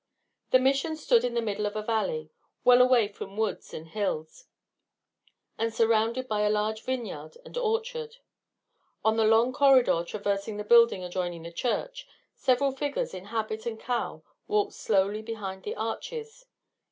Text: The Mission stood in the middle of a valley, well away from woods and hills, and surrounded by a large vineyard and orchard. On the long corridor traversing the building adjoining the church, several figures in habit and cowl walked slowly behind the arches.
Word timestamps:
The 0.49 0.57
Mission 0.57 0.95
stood 0.95 1.23
in 1.23 1.35
the 1.35 1.43
middle 1.43 1.67
of 1.67 1.75
a 1.75 1.83
valley, 1.83 2.31
well 2.63 2.81
away 2.81 3.07
from 3.07 3.37
woods 3.37 3.71
and 3.71 3.87
hills, 3.87 4.45
and 5.59 5.71
surrounded 5.71 6.27
by 6.27 6.41
a 6.41 6.49
large 6.49 6.81
vineyard 6.81 7.37
and 7.45 7.55
orchard. 7.55 8.15
On 9.05 9.15
the 9.15 9.25
long 9.25 9.53
corridor 9.53 10.03
traversing 10.03 10.57
the 10.57 10.63
building 10.63 11.03
adjoining 11.03 11.43
the 11.43 11.51
church, 11.51 12.07
several 12.33 12.71
figures 12.71 13.13
in 13.13 13.25
habit 13.25 13.67
and 13.67 13.79
cowl 13.79 14.25
walked 14.47 14.73
slowly 14.73 15.21
behind 15.21 15.61
the 15.61 15.75
arches. 15.75 16.47